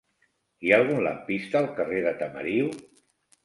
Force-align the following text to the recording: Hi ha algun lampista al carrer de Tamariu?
Hi 0.67 0.73
ha 0.73 0.79
algun 0.83 1.03
lampista 1.09 1.61
al 1.61 1.69
carrer 1.77 2.03
de 2.09 2.17
Tamariu? 2.25 2.77